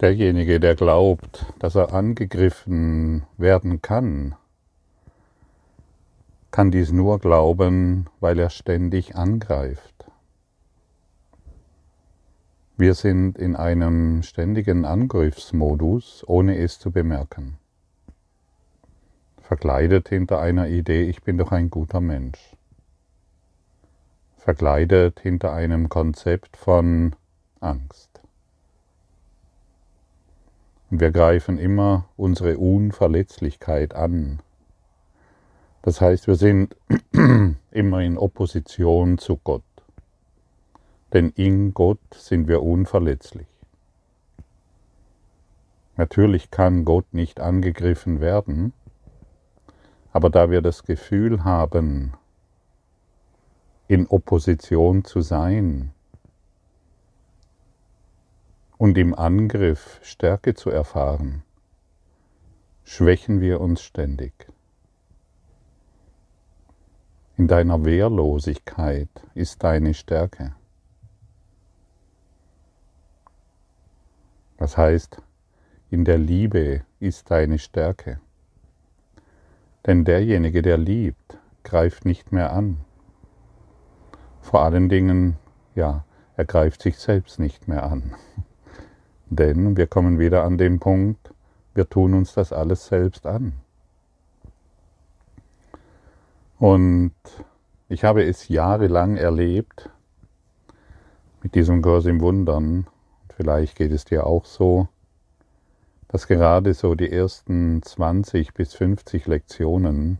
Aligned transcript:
Derjenige, 0.00 0.60
der 0.60 0.76
glaubt, 0.76 1.46
dass 1.58 1.74
er 1.74 1.92
angegriffen 1.92 3.24
werden 3.36 3.82
kann, 3.82 4.36
kann 6.52 6.70
dies 6.70 6.92
nur 6.92 7.18
glauben, 7.18 8.06
weil 8.20 8.38
er 8.38 8.50
ständig 8.50 9.16
angreift. 9.16 10.06
Wir 12.76 12.94
sind 12.94 13.38
in 13.38 13.56
einem 13.56 14.22
ständigen 14.22 14.84
Angriffsmodus, 14.84 16.22
ohne 16.28 16.56
es 16.58 16.78
zu 16.78 16.92
bemerken. 16.92 17.58
Verkleidet 19.42 20.08
hinter 20.08 20.40
einer 20.40 20.68
Idee, 20.68 21.08
ich 21.08 21.24
bin 21.24 21.38
doch 21.38 21.50
ein 21.50 21.70
guter 21.70 22.00
Mensch. 22.00 22.56
Verkleidet 24.36 25.18
hinter 25.18 25.52
einem 25.52 25.88
Konzept 25.88 26.56
von 26.56 27.16
Angst. 27.58 28.07
Und 30.90 31.00
wir 31.00 31.10
greifen 31.10 31.58
immer 31.58 32.08
unsere 32.16 32.58
Unverletzlichkeit 32.58 33.94
an. 33.94 34.40
Das 35.82 36.00
heißt, 36.00 36.26
wir 36.26 36.34
sind 36.34 36.76
immer 37.70 38.00
in 38.00 38.18
Opposition 38.18 39.18
zu 39.18 39.36
Gott. 39.36 39.62
Denn 41.12 41.30
in 41.30 41.74
Gott 41.74 42.00
sind 42.14 42.48
wir 42.48 42.62
unverletzlich. 42.62 43.46
Natürlich 45.96 46.50
kann 46.50 46.84
Gott 46.84 47.12
nicht 47.12 47.40
angegriffen 47.40 48.20
werden, 48.20 48.72
aber 50.12 50.30
da 50.30 50.50
wir 50.50 50.62
das 50.62 50.84
Gefühl 50.84 51.44
haben, 51.44 52.12
in 53.88 54.06
Opposition 54.06 55.04
zu 55.04 55.22
sein, 55.22 55.92
und 58.78 58.96
im 58.96 59.12
Angriff 59.14 60.00
Stärke 60.02 60.54
zu 60.54 60.70
erfahren, 60.70 61.42
schwächen 62.84 63.40
wir 63.40 63.60
uns 63.60 63.82
ständig. 63.82 64.32
In 67.36 67.48
deiner 67.48 67.84
Wehrlosigkeit 67.84 69.08
ist 69.34 69.62
deine 69.62 69.94
Stärke. 69.94 70.54
Das 74.56 74.76
heißt, 74.76 75.22
in 75.90 76.04
der 76.04 76.18
Liebe 76.18 76.82
ist 77.00 77.30
deine 77.30 77.58
Stärke. 77.58 78.20
Denn 79.86 80.04
derjenige, 80.04 80.62
der 80.62 80.78
liebt, 80.78 81.38
greift 81.62 82.04
nicht 82.04 82.32
mehr 82.32 82.52
an. 82.52 82.78
Vor 84.40 84.62
allen 84.62 84.88
Dingen, 84.88 85.36
ja, 85.74 86.04
er 86.36 86.44
greift 86.44 86.82
sich 86.82 86.98
selbst 86.98 87.38
nicht 87.38 87.68
mehr 87.68 87.84
an. 87.84 88.14
Denn 89.30 89.76
wir 89.76 89.86
kommen 89.86 90.18
wieder 90.18 90.44
an 90.44 90.58
den 90.58 90.80
Punkt, 90.80 91.32
wir 91.74 91.88
tun 91.88 92.14
uns 92.14 92.34
das 92.34 92.52
alles 92.52 92.86
selbst 92.86 93.26
an. 93.26 93.52
Und 96.58 97.12
ich 97.88 98.04
habe 98.04 98.24
es 98.24 98.48
jahrelang 98.48 99.16
erlebt 99.16 99.90
mit 101.42 101.54
diesem 101.54 101.82
Kurs 101.82 102.06
im 102.06 102.20
Wundern, 102.20 102.86
vielleicht 103.36 103.76
geht 103.76 103.92
es 103.92 104.04
dir 104.04 104.26
auch 104.26 104.44
so, 104.44 104.88
dass 106.08 106.26
gerade 106.26 106.74
so 106.74 106.94
die 106.94 107.12
ersten 107.12 107.82
20 107.82 108.54
bis 108.54 108.74
50 108.74 109.26
Lektionen, 109.26 110.18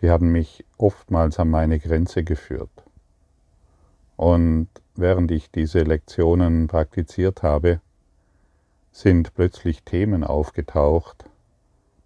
die 0.00 0.10
haben 0.10 0.32
mich 0.32 0.64
oftmals 0.76 1.38
an 1.38 1.50
meine 1.50 1.78
Grenze 1.78 2.24
geführt. 2.24 2.70
Und 4.16 4.68
während 4.96 5.30
ich 5.30 5.50
diese 5.50 5.82
Lektionen 5.82 6.66
praktiziert 6.66 7.42
habe, 7.42 7.80
sind 8.92 9.34
plötzlich 9.34 9.82
Themen 9.82 10.22
aufgetaucht, 10.22 11.24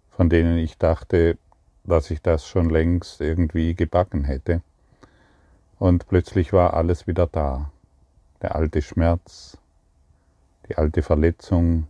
von 0.09 0.29
denen 0.29 0.57
ich 0.57 0.77
dachte, 0.77 1.37
dass 1.83 2.09
ich 2.09 2.21
das 2.21 2.47
schon 2.47 2.69
längst 2.69 3.21
irgendwie 3.21 3.75
gebacken 3.75 4.23
hätte. 4.23 4.61
Und 5.79 6.07
plötzlich 6.07 6.53
war 6.53 6.73
alles 6.73 7.05
wieder 7.05 7.27
da. 7.27 7.71
Der 8.41 8.55
alte 8.55 8.81
Schmerz, 8.81 9.57
die 10.67 10.77
alte 10.77 11.01
Verletzung, 11.01 11.87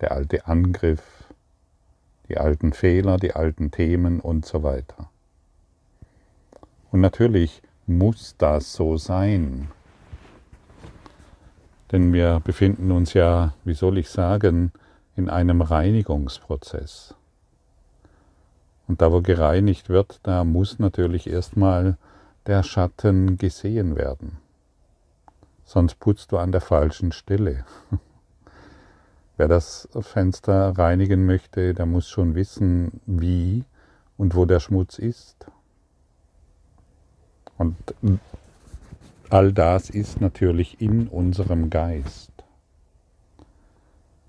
der 0.00 0.12
alte 0.12 0.46
Angriff, 0.46 1.24
die 2.28 2.38
alten 2.38 2.72
Fehler, 2.72 3.16
die 3.16 3.34
alten 3.34 3.70
Themen 3.70 4.20
und 4.20 4.44
so 4.44 4.62
weiter. 4.62 5.10
Und 6.90 7.00
natürlich 7.00 7.62
muss 7.86 8.36
das 8.38 8.72
so 8.72 8.96
sein. 8.96 9.68
Denn 11.92 12.12
wir 12.12 12.40
befinden 12.40 12.90
uns 12.90 13.14
ja, 13.14 13.54
wie 13.64 13.74
soll 13.74 13.98
ich 13.98 14.08
sagen, 14.08 14.72
in 15.14 15.30
einem 15.30 15.60
Reinigungsprozess. 15.62 17.14
Und 18.88 19.02
da, 19.02 19.12
wo 19.12 19.20
gereinigt 19.20 19.88
wird, 19.88 20.20
da 20.22 20.44
muss 20.44 20.78
natürlich 20.78 21.28
erstmal 21.28 21.96
der 22.46 22.62
Schatten 22.62 23.36
gesehen 23.36 23.96
werden. 23.96 24.38
Sonst 25.64 25.96
putzt 25.96 26.30
du 26.30 26.38
an 26.38 26.52
der 26.52 26.60
falschen 26.60 27.12
Stelle. 27.12 27.64
Wer 29.36 29.48
das 29.48 29.88
Fenster 30.00 30.78
reinigen 30.78 31.26
möchte, 31.26 31.74
der 31.74 31.86
muss 31.86 32.08
schon 32.08 32.34
wissen, 32.34 33.00
wie 33.06 33.64
und 34.16 34.34
wo 34.34 34.44
der 34.44 34.60
Schmutz 34.60 34.98
ist. 34.98 35.46
Und 37.58 37.76
all 39.30 39.52
das 39.52 39.90
ist 39.90 40.20
natürlich 40.20 40.80
in 40.80 41.08
unserem 41.08 41.70
Geist. 41.70 42.32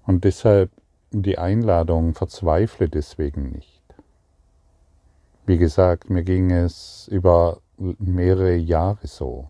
Und 0.05 0.23
deshalb 0.23 0.71
die 1.11 1.37
Einladung, 1.37 2.13
verzweifle 2.13 2.89
deswegen 2.89 3.51
nicht. 3.51 3.81
Wie 5.45 5.57
gesagt, 5.57 6.09
mir 6.09 6.23
ging 6.23 6.51
es 6.51 7.07
über 7.09 7.59
mehrere 7.77 8.55
Jahre 8.55 9.07
so, 9.07 9.49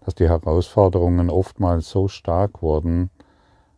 dass 0.00 0.14
die 0.14 0.28
Herausforderungen 0.28 1.30
oftmals 1.30 1.90
so 1.90 2.08
stark 2.08 2.62
wurden, 2.62 3.10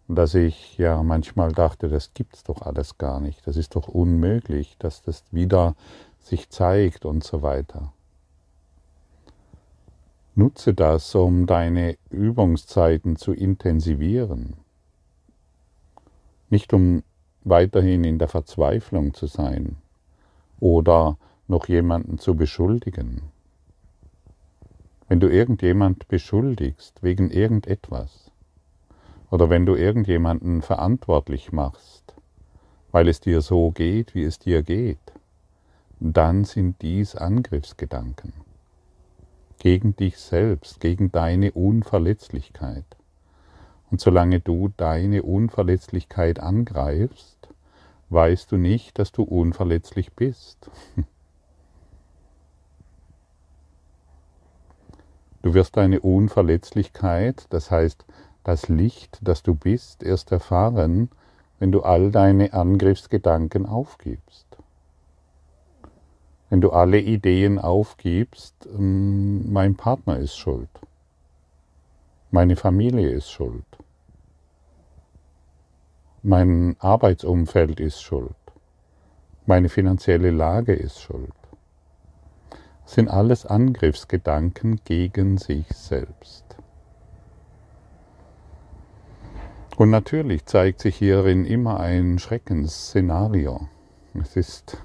dass 0.06 0.34
ich 0.34 0.76
ja 0.76 1.03
manchmal 1.03 1.53
dachte, 1.53 1.88
das 1.88 2.12
gibt's 2.15 2.44
doch 2.44 2.62
alles 2.62 2.99
gar 2.99 3.21
nicht, 3.21 3.47
das 3.47 3.56
ist 3.56 3.75
doch 3.75 3.88
unmöglich, 3.88 4.76
dass 4.78 5.03
das 5.03 5.25
wieder 5.32 5.75
sich 6.21 6.50
zeigt 6.50 7.05
und 7.05 7.25
so 7.25 7.43
weiter. 7.43 7.93
Nutze 10.37 10.75
das, 10.75 11.15
um 11.15 11.47
deine 11.47 11.97
Übungszeiten 12.11 13.15
zu 13.15 13.33
intensivieren. 13.33 14.55
Nicht 16.50 16.72
um 16.72 17.05
weiterhin 17.45 18.03
in 18.03 18.19
der 18.19 18.27
Verzweiflung 18.27 19.15
zu 19.15 19.27
sein 19.27 19.77
oder 20.59 21.19
noch 21.47 21.69
jemanden 21.69 22.19
zu 22.19 22.34
beschuldigen. 22.34 23.23
Wenn 25.06 25.21
du 25.21 25.28
irgendjemand 25.28 26.09
beschuldigst 26.09 27.05
wegen 27.05 27.31
irgendetwas 27.31 28.33
oder 29.31 29.50
wenn 29.50 29.67
du 29.67 29.77
irgendjemanden 29.77 30.62
verantwortlich 30.62 31.53
machst, 31.53 32.17
weil 32.91 33.06
es 33.06 33.21
dir 33.21 33.41
so 33.41 33.71
geht, 33.71 34.17
wie 34.17 34.25
es 34.25 34.41
dir 34.41 34.65
geht, 34.65 35.12
dann 36.00 36.43
sind 36.43 36.83
dies 36.83 37.15
Angriffsgedanken 37.15 38.44
gegen 39.64 39.97
dich 39.97 40.19
selbst, 40.19 40.78
gegen 40.78 41.10
deine 41.10 41.52
Unverletzlichkeit. 41.52 42.84
Und 43.91 43.98
solange 43.98 44.38
du 44.38 44.69
deine 44.76 45.22
Unverletzlichkeit 45.22 46.38
angreifst, 46.38 47.48
weißt 48.10 48.52
du 48.52 48.58
nicht, 48.58 48.98
dass 48.98 49.10
du 49.10 49.22
unverletzlich 49.22 50.12
bist. 50.12 50.70
Du 55.41 55.52
wirst 55.52 55.76
deine 55.76 56.00
Unverletzlichkeit, 56.00 57.44
das 57.50 57.70
heißt 57.70 58.06
das 58.44 58.70
Licht, 58.70 59.19
das 59.20 59.42
du 59.42 59.54
bist, 59.54 60.02
erst 60.02 60.32
erfahren, 60.32 61.10
wenn 61.58 61.70
du 61.70 61.82
all 61.82 62.10
deine 62.10 62.55
Angriffsgedanken 62.55 63.67
aufgibst 63.67 64.44
wenn 66.55 66.61
du 66.61 66.71
alle 66.71 67.01
Ideen 67.01 67.59
aufgibst, 67.59 68.55
ähm, 68.73 69.53
mein 69.53 69.75
Partner 69.75 70.21
ist 70.21 70.37
schuld, 70.37 70.69
meine 72.31 72.55
Familie 72.55 73.11
ist 73.11 73.29
schuld, 73.29 73.67
mein 76.23 76.77
Arbeitsumfeld 76.79 77.81
ist 77.81 78.01
schuld, 78.03 78.37
meine 79.47 79.69
finanzielle 79.69 80.31
Lage 80.31 80.75
ist 80.75 81.01
schuld. 81.01 81.35
Das 82.85 82.95
sind 82.95 83.09
alles 83.09 83.47
Angriffsgedanken 83.47 84.79
gegen 84.85 85.39
sich 85.39 85.67
selbst. 85.71 86.45
Und 89.77 89.91
natürlich 89.91 90.47
zeigt 90.47 90.79
sich 90.83 90.95
hierin 90.95 91.47
immer 91.47 91.81
ein 91.81 92.21
Schreckensszenario. 92.21 93.69
Es 94.15 94.37
ist 94.37 94.79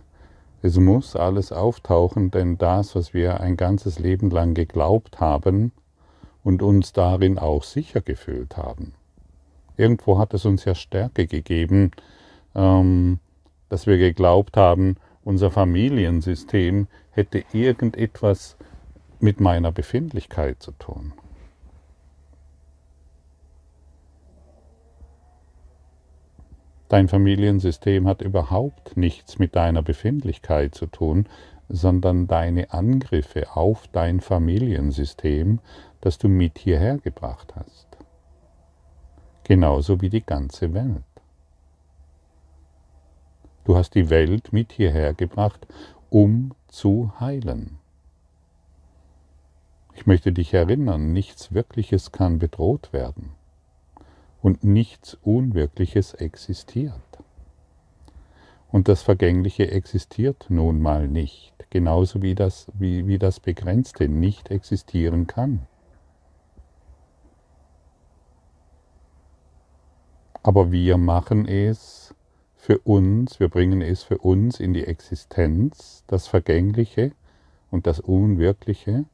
es 0.62 0.78
muss 0.78 1.16
alles 1.16 1.52
auftauchen, 1.52 2.32
denn 2.32 2.58
das, 2.58 2.96
was 2.96 3.14
wir 3.14 3.40
ein 3.40 3.58
ganzes 3.58 4.00
Leben 4.00 4.30
lang 4.30 4.54
geglaubt 4.54 5.20
haben 5.20 5.72
und 6.44 6.62
uns 6.62 6.94
darin 6.94 7.38
auch 7.38 7.64
sicher 7.64 8.02
gefühlt 8.02 8.58
haben, 8.58 8.94
Irgendwo 9.80 10.20
hat 10.20 10.34
es 10.34 10.44
uns 10.44 10.66
ja 10.66 10.76
Stärke 10.76 11.26
gegeben, 11.26 11.92
ähm, 12.54 13.20
dass 13.70 13.88
wir 13.88 13.98
geglaubt 13.98 14.58
haben, 14.58 14.98
unser 15.24 15.52
Familiensystem 15.52 16.88
hätte 17.12 17.46
irgendetwas 17.54 18.58
mit 19.22 19.40
meiner 19.40 19.72
Befindlichkeit 19.72 20.62
zu 20.62 20.74
tun. 20.74 21.14
Dein 26.90 27.08
Familiensystem 27.08 28.08
hat 28.08 28.24
überhaupt 28.24 28.98
nichts 28.98 29.38
mit 29.38 29.56
deiner 29.56 29.84
Befindlichkeit 29.84 30.74
zu 30.74 30.88
tun, 30.88 31.30
sondern 31.70 32.26
deine 32.26 32.74
Angriffe 32.74 33.56
auf 33.56 33.88
dein 33.90 34.22
Familiensystem, 34.22 35.60
das 36.02 36.18
du 36.18 36.28
mit 36.28 36.58
hierher 36.58 36.98
gebracht 36.98 37.54
hast. 37.56 37.88
Genauso 39.44 40.02
wie 40.02 40.10
die 40.10 40.26
ganze 40.26 40.74
Welt. 40.74 41.04
Du 43.66 43.78
hast 43.78 43.94
die 43.94 44.10
Welt 44.10 44.52
mit 44.52 44.72
hierher 44.72 45.14
gebracht, 45.14 45.68
um 46.10 46.56
zu 46.70 47.12
heilen. 47.20 47.78
Ich 49.94 50.08
möchte 50.08 50.32
dich 50.32 50.56
erinnern, 50.56 51.14
nichts 51.14 51.54
Wirkliches 51.54 52.12
kann 52.12 52.40
bedroht 52.40 52.94
werden 52.94 53.36
und 54.42 54.64
nichts 54.64 55.18
Unwirkliches 55.24 56.14
existiert. 56.14 56.94
Und 58.72 58.88
das 58.88 59.02
Vergängliche 59.02 59.72
existiert 59.72 60.46
nun 60.50 60.80
mal 60.80 61.08
nicht, 61.08 61.54
genauso 61.70 62.22
wie 62.22 62.36
das, 62.36 62.72
wie, 62.74 63.08
wie 63.08 63.18
das 63.18 63.40
Begrenzte 63.40 64.08
nicht 64.08 64.52
existieren 64.52 65.28
kann. 65.28 65.66
Aber 70.44 70.72
wir 70.72 70.98
machen 70.98 71.48
es 71.48 72.16
für 72.56 72.80
uns, 72.80 73.40
wir 73.40 73.50
bringen 73.50 73.82
es 73.82 74.04
für 74.04 74.20
uns 74.20 74.60
in 74.60 74.74
die 74.74 74.86
Existenz, 74.86 76.04
das 76.08 76.28
Vergängliche 76.28 77.12
und 77.72 77.88
das 77.88 78.00
Unwirkliche, 78.00 79.06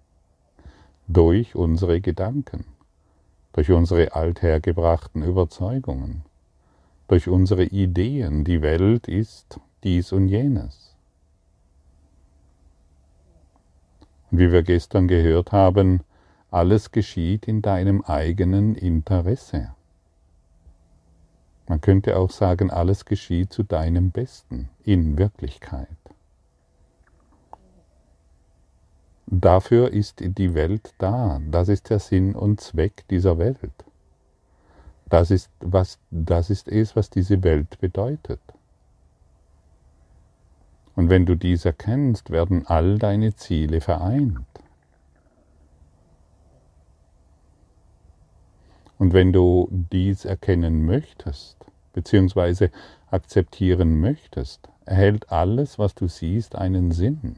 durch 1.07 1.55
unsere 1.55 2.01
Gedanken 2.01 2.74
durch 3.55 3.71
unsere 3.71 4.13
althergebrachten 4.13 5.23
Überzeugungen, 5.23 6.23
durch 7.07 7.29
unsere 7.29 7.63
Ideen, 7.63 8.43
die 8.43 8.61
Welt 8.61 9.07
ist 9.07 9.61
dies 9.85 10.11
und 10.11 10.27
jenes. 10.27 10.93
Und 14.29 14.39
wie 14.39 14.51
wir 14.51 14.61
gestern 14.61 15.07
gehört 15.07 15.53
haben, 15.53 16.01
alles 16.51 16.91
geschieht 16.91 17.47
in 17.47 17.61
deinem 17.61 18.01
eigenen 18.01 18.75
Interesse. 18.75 19.73
Man 21.69 21.79
könnte 21.79 22.17
auch 22.17 22.31
sagen, 22.31 22.69
alles 22.71 23.05
geschieht 23.05 23.53
zu 23.53 23.63
deinem 23.63 24.11
Besten 24.11 24.67
in 24.83 25.17
Wirklichkeit. 25.17 25.87
Dafür 29.27 29.91
ist 29.91 30.21
die 30.21 30.53
Welt 30.53 30.93
da. 30.97 31.41
Das 31.49 31.67
ist 31.67 31.89
der 31.89 31.99
Sinn 31.99 32.35
und 32.35 32.61
Zweck 32.61 33.05
dieser 33.09 33.37
Welt. 33.37 33.59
Das 35.09 35.31
ist, 35.31 35.49
was, 35.59 35.99
das 36.11 36.49
ist 36.49 36.67
es, 36.67 36.95
was 36.95 37.09
diese 37.09 37.43
Welt 37.43 37.79
bedeutet. 37.79 38.41
Und 40.95 41.09
wenn 41.09 41.25
du 41.25 41.35
dies 41.35 41.65
erkennst, 41.65 42.29
werden 42.29 42.65
all 42.67 42.97
deine 42.97 43.35
Ziele 43.35 43.81
vereint. 43.81 44.45
Und 48.97 49.13
wenn 49.13 49.33
du 49.33 49.67
dies 49.71 50.23
erkennen 50.23 50.85
möchtest, 50.85 51.57
beziehungsweise 51.93 52.71
akzeptieren 53.11 53.99
möchtest, 53.99 54.69
erhält 54.85 55.31
alles, 55.31 55.77
was 55.77 55.95
du 55.95 56.07
siehst, 56.07 56.55
einen 56.55 56.91
Sinn. 56.91 57.37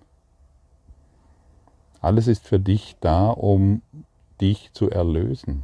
Alles 2.01 2.27
ist 2.27 2.47
für 2.47 2.59
dich 2.59 2.95
da, 3.01 3.29
um 3.29 3.81
dich 4.39 4.71
zu 4.73 4.89
erlösen. 4.89 5.63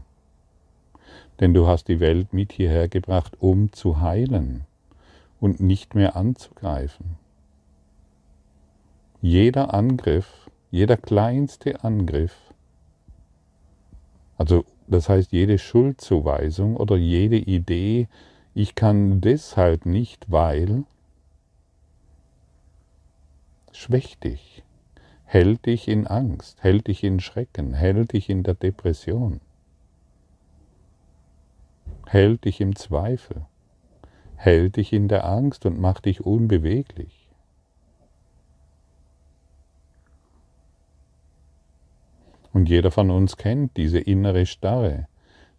Denn 1.39 1.53
du 1.53 1.68
hast 1.68 1.88
die 1.88 2.00
Welt 2.00 2.33
mit 2.33 2.53
hierher 2.53 2.88
gebracht, 2.88 3.38
um 3.39 3.71
zu 3.71 4.01
heilen 4.01 4.65
und 5.39 5.59
nicht 5.59 5.95
mehr 5.95 6.15
anzugreifen. 6.15 7.18
Jeder 9.21 9.74
Angriff, 9.74 10.50
jeder 10.71 10.97
kleinste 10.97 11.83
Angriff, 11.83 12.35
also 14.38 14.65
das 14.88 15.07
heißt 15.07 15.31
jede 15.31 15.59
Schuldzuweisung 15.59 16.75
oder 16.75 16.97
jede 16.97 17.38
Idee, 17.38 18.07
ich 18.53 18.75
kann 18.75 19.21
deshalb 19.21 19.85
nicht, 19.85 20.30
weil, 20.30 20.83
schwächt 23.71 24.24
dich 24.24 24.62
hält 25.33 25.65
dich 25.65 25.88
in 25.88 26.06
Angst, 26.06 26.62
hält 26.62 26.85
dich 26.85 27.03
in 27.03 27.19
Schrecken, 27.19 27.74
hält 27.74 28.13
dich 28.13 28.30
in 28.30 28.44
der 28.44 28.53
Depression, 28.53 29.41
hält 32.06 32.45
dich 32.45 32.62
im 32.62 32.75
Zweifel, 32.75 33.47
hält 34.35 34.75
dich 34.75 34.94
in 34.94 35.07
der 35.07 35.25
Angst 35.25 35.65
und 35.65 35.80
macht 35.80 36.06
dich 36.06 36.21
unbeweglich. 36.21 37.27
Und 42.51 42.69
jeder 42.69 42.91
von 42.91 43.09
uns 43.09 43.35
kennt 43.35 43.75
diese 43.75 44.00
innere 44.00 44.45
Starre, 44.45 45.07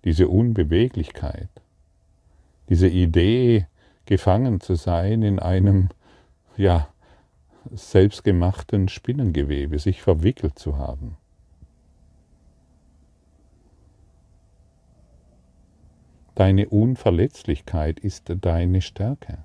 diese 0.04 0.28
Unbeweglichkeit, 0.28 1.48
diese 2.68 2.86
Idee, 2.86 3.66
gefangen 4.06 4.60
zu 4.60 4.76
sein 4.76 5.22
in 5.22 5.40
einem, 5.40 5.88
ja, 6.56 6.93
selbstgemachten 7.72 8.88
Spinnengewebe 8.88 9.78
sich 9.78 10.02
verwickelt 10.02 10.58
zu 10.58 10.78
haben. 10.78 11.16
Deine 16.34 16.68
Unverletzlichkeit 16.68 18.00
ist 18.00 18.32
deine 18.40 18.80
Stärke. 18.80 19.44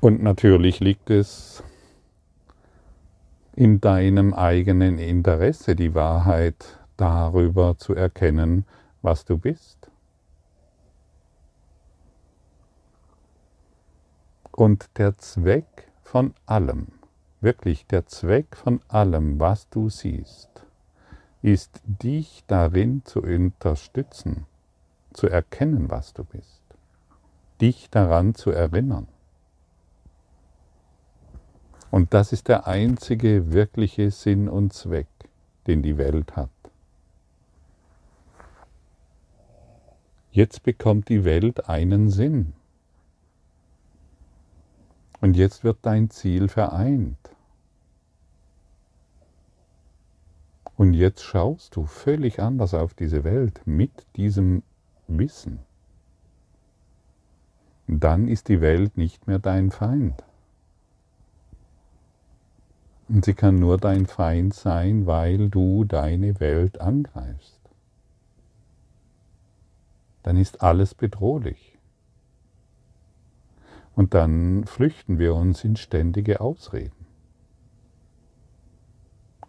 Und 0.00 0.22
natürlich 0.22 0.80
liegt 0.80 1.08
es 1.08 1.62
in 3.56 3.80
deinem 3.80 4.34
eigenen 4.34 4.98
Interesse, 4.98 5.76
die 5.76 5.94
Wahrheit 5.94 6.78
darüber 6.96 7.78
zu 7.78 7.94
erkennen, 7.94 8.66
was 9.04 9.24
du 9.26 9.36
bist. 9.36 9.90
Und 14.50 14.88
der 14.96 15.18
Zweck 15.18 15.90
von 16.02 16.32
allem, 16.46 16.86
wirklich 17.40 17.86
der 17.86 18.06
Zweck 18.06 18.56
von 18.56 18.80
allem, 18.88 19.38
was 19.38 19.68
du 19.68 19.90
siehst, 19.90 20.64
ist 21.42 21.82
dich 21.84 22.44
darin 22.46 23.04
zu 23.04 23.20
unterstützen, 23.20 24.46
zu 25.12 25.28
erkennen, 25.28 25.90
was 25.90 26.14
du 26.14 26.24
bist, 26.24 26.62
dich 27.60 27.90
daran 27.90 28.34
zu 28.34 28.50
erinnern. 28.50 29.08
Und 31.90 32.14
das 32.14 32.32
ist 32.32 32.48
der 32.48 32.66
einzige 32.66 33.52
wirkliche 33.52 34.10
Sinn 34.10 34.48
und 34.48 34.72
Zweck, 34.72 35.08
den 35.66 35.82
die 35.82 35.98
Welt 35.98 36.36
hat. 36.36 36.63
Jetzt 40.34 40.64
bekommt 40.64 41.10
die 41.10 41.24
Welt 41.24 41.68
einen 41.68 42.10
Sinn. 42.10 42.54
Und 45.20 45.36
jetzt 45.36 45.62
wird 45.62 45.78
dein 45.82 46.10
Ziel 46.10 46.48
vereint. 46.48 47.30
Und 50.76 50.94
jetzt 50.94 51.22
schaust 51.22 51.76
du 51.76 51.86
völlig 51.86 52.40
anders 52.40 52.74
auf 52.74 52.94
diese 52.94 53.22
Welt 53.22 53.60
mit 53.64 53.92
diesem 54.16 54.64
Wissen. 55.06 55.60
Dann 57.86 58.26
ist 58.26 58.48
die 58.48 58.60
Welt 58.60 58.96
nicht 58.96 59.28
mehr 59.28 59.38
dein 59.38 59.70
Feind. 59.70 60.24
Und 63.08 63.24
sie 63.24 63.34
kann 63.34 63.60
nur 63.60 63.78
dein 63.78 64.06
Feind 64.06 64.52
sein, 64.52 65.06
weil 65.06 65.48
du 65.48 65.84
deine 65.84 66.40
Welt 66.40 66.80
angreifst 66.80 67.53
dann 70.24 70.36
ist 70.38 70.62
alles 70.62 70.94
bedrohlich. 70.94 71.78
Und 73.94 74.14
dann 74.14 74.64
flüchten 74.64 75.18
wir 75.18 75.34
uns 75.34 75.62
in 75.62 75.76
ständige 75.76 76.40
Ausreden 76.40 77.06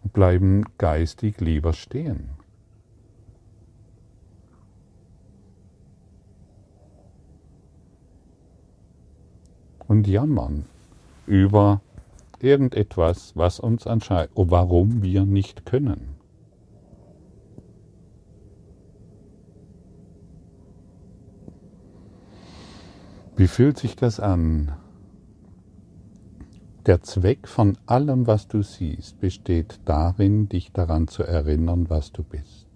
und 0.02 0.12
bleiben 0.12 0.64
geistig 0.78 1.40
lieber 1.40 1.72
stehen. 1.72 2.28
Und 9.88 10.06
jammern 10.06 10.66
über 11.26 11.80
irgendetwas, 12.40 13.34
was 13.34 13.60
uns 13.60 13.86
anscheinend, 13.86 14.32
warum 14.34 15.02
wir 15.02 15.24
nicht 15.24 15.64
können. 15.64 16.15
Wie 23.38 23.48
fühlt 23.48 23.78
sich 23.78 23.96
das 23.96 24.18
an? 24.18 24.72
Der 26.86 27.02
Zweck 27.02 27.46
von 27.46 27.76
allem, 27.84 28.26
was 28.26 28.48
du 28.48 28.62
siehst, 28.62 29.20
besteht 29.20 29.78
darin, 29.84 30.48
dich 30.48 30.72
daran 30.72 31.06
zu 31.06 31.22
erinnern, 31.22 31.90
was 31.90 32.12
du 32.12 32.22
bist. 32.22 32.66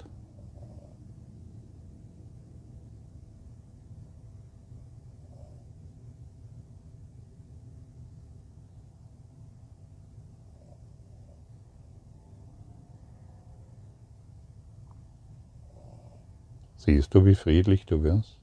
Siehst 16.77 17.15
du, 17.15 17.25
wie 17.25 17.35
friedlich 17.35 17.87
du 17.87 18.03
wirst? 18.03 18.40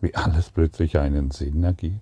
Wie 0.00 0.14
alles 0.14 0.50
plötzlich 0.50 0.98
einen 0.98 1.30
Sinn 1.30 1.62
ergibt? 1.62 2.00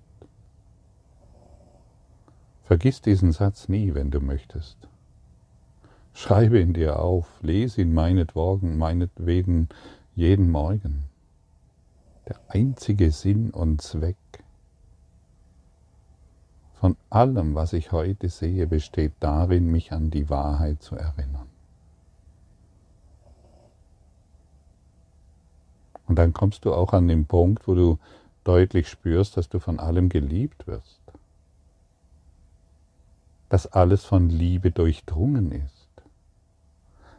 Vergiss 2.64 3.00
diesen 3.00 3.32
Satz 3.32 3.68
nie, 3.68 3.94
wenn 3.94 4.10
du 4.10 4.20
möchtest. 4.20 4.76
Schreibe 6.12 6.60
ihn 6.60 6.74
dir 6.74 6.98
auf, 6.98 7.26
lese 7.42 7.80
ihn 7.82 7.94
meinetwegen, 7.94 8.76
meinetwegen 8.76 9.68
jeden 10.14 10.50
Morgen. 10.50 11.04
Der 12.28 12.38
einzige 12.48 13.10
Sinn 13.10 13.50
und 13.50 13.80
Zweck 13.80 14.16
von 16.78 16.96
allem, 17.10 17.54
was 17.54 17.72
ich 17.72 17.90
heute 17.90 18.28
sehe, 18.28 18.66
besteht 18.66 19.14
darin, 19.20 19.66
mich 19.70 19.92
an 19.92 20.10
die 20.10 20.30
Wahrheit 20.30 20.80
zu 20.80 20.94
erinnern. 20.94 21.37
Und 26.08 26.16
dann 26.16 26.32
kommst 26.32 26.64
du 26.64 26.72
auch 26.72 26.94
an 26.94 27.06
den 27.06 27.26
Punkt, 27.26 27.68
wo 27.68 27.74
du 27.74 27.98
deutlich 28.42 28.88
spürst, 28.88 29.36
dass 29.36 29.48
du 29.48 29.60
von 29.60 29.78
allem 29.78 30.08
geliebt 30.08 30.66
wirst. 30.66 31.00
Dass 33.50 33.66
alles 33.66 34.04
von 34.04 34.30
Liebe 34.30 34.70
durchdrungen 34.70 35.52
ist. 35.52 35.88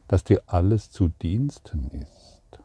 Dass 0.08 0.24
dir 0.24 0.42
alles 0.48 0.90
zu 0.90 1.10
Diensten 1.22 1.90
ist. 1.92 2.60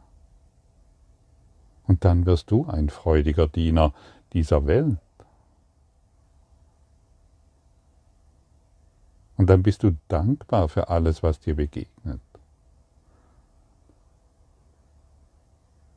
Und 1.87 2.03
dann 2.03 2.25
wirst 2.25 2.49
du 2.49 2.65
ein 2.65 2.89
freudiger 2.89 3.47
Diener 3.47 3.93
dieser 4.33 4.65
Welt. 4.65 4.97
Und 9.37 9.49
dann 9.49 9.61
bist 9.61 9.83
du 9.83 9.95
dankbar 10.07 10.69
für 10.69 10.89
alles, 10.89 11.21
was 11.21 11.39
dir 11.39 11.55
begegnet. 11.55 12.21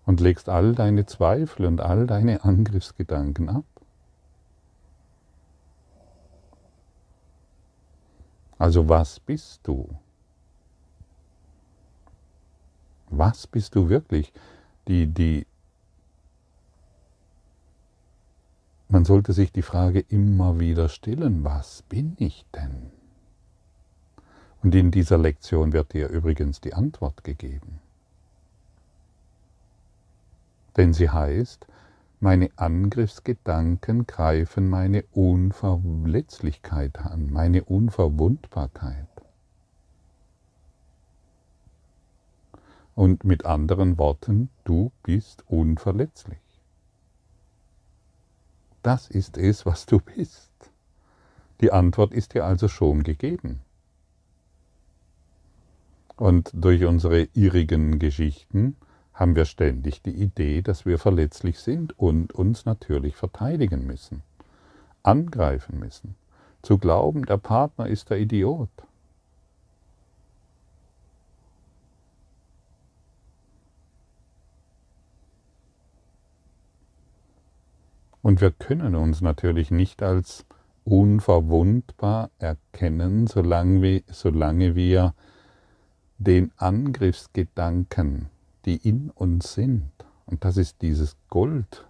Und 0.09 0.21
legst 0.21 0.49
all 0.49 0.75
deine 0.75 1.05
Zweifel 1.05 1.67
und 1.67 1.83
all 1.83 2.07
deine 2.07 2.43
Angriffsgedanken 2.43 3.51
ab. 3.51 3.67
Also 8.57 8.89
was 8.89 9.21
bist 9.21 9.61
du? 9.65 9.87
Was 13.11 13.47
bist 13.47 13.75
du 13.75 13.91
wirklich? 13.91 14.33
Die, 14.89 15.09
die, 15.09 15.47
man 18.89 19.05
sollte 19.05 19.35
sich 19.35 19.53
die 19.53 19.61
Frage 19.61 20.01
immer 20.01 20.59
wieder 20.59 20.89
stellen, 20.89 21.45
was 21.45 21.83
bin 21.83 22.17
ich 22.19 22.47
denn? 22.55 22.93
Und 24.63 24.75
in 24.75 24.91
dieser 24.91 25.19
Lektion 25.19 25.75
wird 25.75 25.93
dir 25.93 26.09
übrigens 26.09 26.63
die 26.63 26.73
Antwort 26.73 27.25
gegeben 27.25 27.83
denn 30.77 30.93
sie 30.93 31.11
heißt, 31.11 31.67
meine 32.21 32.51
Angriffsgedanken 32.57 34.07
greifen 34.07 34.69
meine 34.69 35.05
Unverletzlichkeit 35.13 36.99
an, 36.99 37.31
meine 37.31 37.65
Unverwundbarkeit. 37.65 39.07
Und 42.97 43.23
mit 43.23 43.45
anderen 43.45 43.99
Worten, 43.99 44.51
du 44.65 44.91
bist 45.05 45.45
unverletzlich. 45.47 46.41
Das 48.83 49.09
ist 49.09 49.39
es, 49.39 49.65
was 49.65 49.87
du 49.87 50.01
bist. 50.01 50.51
Die 51.61 51.71
Antwort 51.71 52.13
ist 52.13 52.35
dir 52.35 52.45
also 52.45 52.67
schon 52.67 53.05
gegeben. 53.05 53.61
Und 56.17 56.51
durch 56.53 56.85
unsere 56.85 57.29
irrigen 57.35 58.01
Geschichten 58.01 58.77
haben 59.19 59.35
wir 59.35 59.47
ständig 59.47 60.01
die 60.01 60.13
Idee, 60.13 60.63
dass 60.63 60.87
wir 60.87 60.97
verletzlich 60.97 61.59
sind 61.59 61.99
und 61.99 62.33
uns 62.33 62.65
natürlich 62.67 63.17
verteidigen 63.17 63.85
müssen, 63.85 64.23
angreifen 65.03 65.81
müssen, 65.81 66.15
zu 66.63 66.79
glauben, 66.79 67.27
der 67.27 67.39
Partner 67.39 67.89
ist 67.89 68.11
der 68.11 68.21
Idiot. 68.21 68.71
Und 78.23 78.41
wir 78.41 78.53
können 78.53 78.95
uns 78.95 79.21
natürlich 79.21 79.73
nicht 79.73 80.01
als 80.01 80.47
unverwundbar 80.85 82.31
erkennen, 82.39 83.27
solange 83.27 83.83
wir, 84.77 85.15
den 86.19 86.53
Angriffsgedanken 86.57 88.29
die 88.69 88.87
in 88.87 89.09
uns 89.09 89.55
sind. 89.55 89.91
Und 90.27 90.45
das 90.45 90.59
ist 90.59 90.83
dieses 90.83 91.17
Gold 91.31 91.87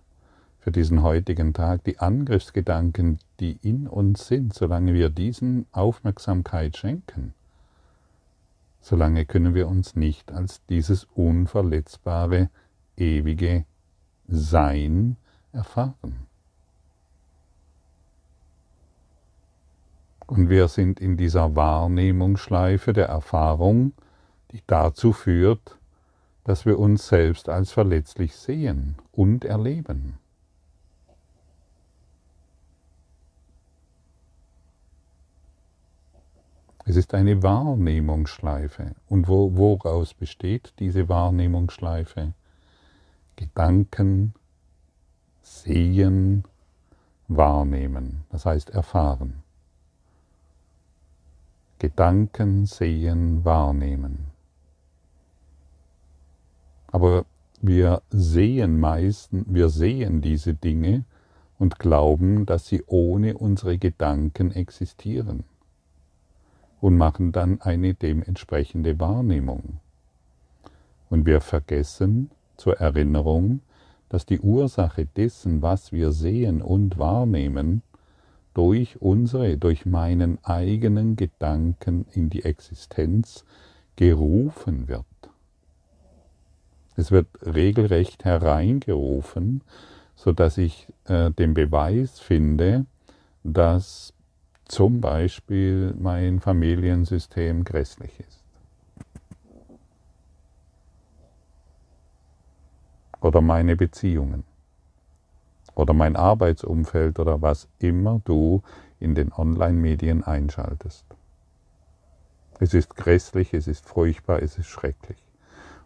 für 0.61 0.71
diesen 0.71 1.03
heutigen 1.03 1.53
Tag, 1.53 1.83
die 1.83 1.99
Angriffsgedanken, 1.99 3.19
die 3.41 3.59
in 3.63 3.89
uns 3.89 4.29
sind, 4.29 4.55
solange 4.55 4.95
wir 4.95 5.11
diesen 5.11 5.67
Aufmerksamkeit 5.73 6.77
schenken, 6.77 7.35
solange 8.81 9.27
können 9.27 9.55
wir 9.55 9.67
uns 9.67 9.97
nicht 9.97 10.31
als 10.31 10.65
dieses 10.67 11.03
unverletzbare, 11.17 12.49
ewige 12.97 13.65
Sein 14.29 15.17
erfahren. 15.53 16.29
Und 20.29 20.49
wir 20.49 20.69
sind 20.69 21.01
in 21.01 21.17
dieser 21.17 21.57
Wahrnehmungsschleife 21.57 22.93
der 22.93 23.07
Erfahrung, 23.07 23.95
die 24.53 24.63
dazu 24.69 25.13
führt, 25.13 25.79
dass 26.49 26.65
wir 26.65 26.79
uns 26.79 27.09
selbst 27.09 27.51
als 27.51 27.73
verletzlich 27.73 28.35
sehen 28.35 28.97
und 29.13 29.45
erleben. 29.45 30.19
Es 36.87 36.97
ist 36.97 37.13
eine 37.13 37.43
Wahrnehmungsschleife. 37.43 38.95
Und 39.11 39.29
wo, 39.29 39.59
woraus 39.59 40.15
besteht 40.15 40.73
diese 40.79 41.11
Wahrnehmungsschleife? 41.11 42.33
Gedanken, 43.37 44.33
sehen, 45.43 46.45
wahrnehmen, 47.29 48.25
das 48.31 48.47
heißt 48.47 48.71
erfahren. 48.71 49.43
Gedanken, 51.79 52.65
sehen, 52.65 53.45
wahrnehmen. 53.45 54.38
Aber 56.91 57.25
wir 57.61 58.03
sehen 58.11 58.79
meistens, 58.81 59.45
wir 59.49 59.69
sehen 59.69 60.21
diese 60.21 60.55
Dinge 60.55 61.05
und 61.59 61.79
glauben, 61.79 62.47
dass 62.47 62.67
sie 62.67 62.83
ohne 62.87 63.37
unsere 63.37 63.79
Gedanken 63.79 64.53
existieren 64.53 65.45
und 66.81 66.97
machen 66.97 67.33
dann 67.33 67.61
eine 67.61 67.95
dementsprechende 67.95 68.99
Wahrnehmung. 69.01 69.81
Und 71.11 71.27
wir 71.27 71.41
vergessen 71.41 72.31
zur 72.57 72.79
Erinnerung, 72.79 73.61
dass 74.09 74.25
die 74.25 74.41
Ursache 74.41 75.07
dessen, 75.07 75.63
was 75.63 75.93
wir 75.93 76.13
sehen 76.13 76.63
und 76.63 76.99
wahrnehmen, 76.99 77.83
durch 78.55 79.01
unsere, 79.01 79.57
durch 79.57 79.87
meinen 79.87 80.39
eigenen 80.45 81.17
Gedanken 81.17 82.07
in 82.13 82.31
die 82.31 82.45
Existenz 82.45 83.45
gerufen 83.97 84.89
wird. 84.89 85.05
Es 86.99 87.13
wird 87.13 87.29
regelrecht 87.47 88.25
hereingerufen, 88.25 89.63
sodass 90.17 90.59
ich 90.59 90.89
äh, 91.05 91.31
den 91.31 91.55
Beweis 91.55 92.19
finde, 92.19 92.87
dass 93.45 94.13
zum 94.65 95.01
Beispiel 95.01 95.95
mein 95.97 96.41
Familiensystem 96.41 97.63
grässlich 97.63 98.19
ist. 98.19 98.43
Oder 103.21 103.43
meine 103.43 103.77
Beziehungen. 103.77 104.43
oder 105.77 105.95
mein 105.95 106.17
Arbeitsumfeld 106.17 107.21
oder 107.21 107.41
was 107.41 107.69
immer 107.79 108.21
du 108.25 108.63
in 108.99 109.15
den 109.15 109.33
Online-Medien 109.33 110.25
einschaltest. 110.25 111.07
Es 112.59 112.75
ist 112.75 112.97
grässlich, 112.97 113.55
es 113.55 113.69
ist 113.69 113.87
furchtbar, 113.87 114.43
es 114.43 114.59
ist 114.59 114.67
schrecklich. 114.67 115.28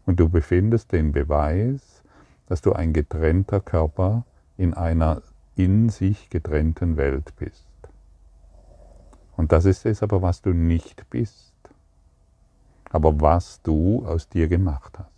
Und 0.07 0.19
du 0.19 0.29
befindest 0.29 0.93
den 0.93 1.13
Beweis, 1.13 2.03
dass 2.47 2.61
du 2.61 2.73
ein 2.73 2.93
getrennter 2.93 3.61
Körper 3.61 4.25
in 4.57 4.75
einer 4.75 5.23
in 5.55 5.89
sich 5.91 6.31
getrennten 6.31 6.97
Welt 6.97 7.35
bist. 7.37 7.67
Und 9.37 9.53
das 9.53 9.65
ist 9.65 9.87
es 9.87 10.03
aber, 10.03 10.23
was 10.23 10.43
du 10.43 10.53
nicht 10.53 11.09
bist, 11.11 11.55
aber 12.91 13.21
was 13.21 13.63
du 13.63 14.05
aus 14.07 14.29
dir 14.29 14.49
gemacht 14.49 14.99
hast. 14.99 15.09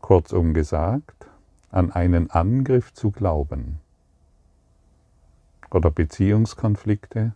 Kurzum 0.00 0.54
gesagt, 0.54 1.26
an 1.70 1.92
einen 1.92 2.30
Angriff 2.30 2.92
zu 2.92 3.10
glauben 3.10 3.80
oder 5.70 5.90
Beziehungskonflikte 5.90 7.32